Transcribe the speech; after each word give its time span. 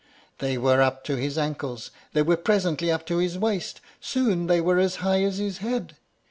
They 0.39 0.57
were 0.57 0.81
up 0.81 1.03
to 1.03 1.15
his 1.17 1.37
ankles, 1.37 1.91
they 2.13 2.23
were 2.23 2.35
presently 2.35 2.91
up 2.91 3.05
to 3.05 3.17
his 3.17 3.37
waist; 3.37 3.81
soon 3.99 4.47
they 4.47 4.59
were 4.59 4.79
as 4.79 4.95
high 5.05 5.21
as 5.21 5.37
his 5.37 5.59
head. 5.59 5.95